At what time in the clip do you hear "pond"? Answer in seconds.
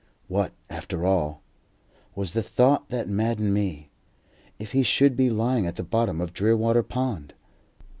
6.81-7.35